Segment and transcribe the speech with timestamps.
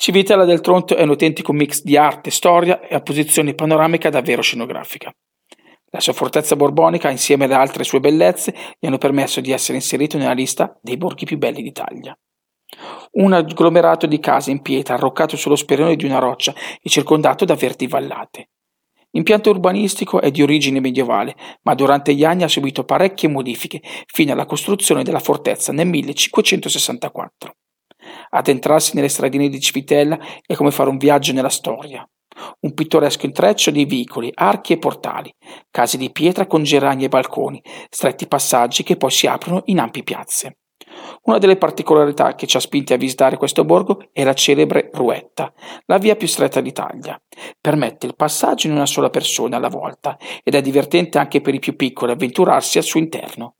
[0.00, 4.40] Civitella del Tronto è un autentico mix di arte, storia e a posizione panoramica davvero
[4.40, 5.14] scenografica.
[5.90, 10.16] La sua fortezza borbonica, insieme ad altre sue bellezze, gli hanno permesso di essere inserito
[10.16, 12.18] nella lista dei borghi più belli d'Italia.
[13.10, 17.54] Un agglomerato di case in pietra arroccato sullo sperone di una roccia e circondato da
[17.54, 18.48] verdi vallate.
[19.10, 24.32] L'impianto urbanistico è di origine medievale, ma durante gli anni ha subito parecchie modifiche fino
[24.32, 27.54] alla costruzione della fortezza nel 1564.
[28.30, 32.08] Addentrarsi nelle stradine di Civitella è come fare un viaggio nella storia.
[32.60, 35.34] Un pittoresco intreccio di vicoli, archi e portali,
[35.70, 40.04] case di pietra con gerani e balconi, stretti passaggi che poi si aprono in ampie
[40.04, 40.58] piazze.
[41.22, 45.52] Una delle particolarità che ci ha spinti a visitare questo borgo è la celebre Ruetta,
[45.86, 47.20] la via più stretta d'Italia.
[47.60, 51.58] Permette il passaggio in una sola persona alla volta ed è divertente anche per i
[51.58, 53.56] più piccoli avventurarsi al suo interno.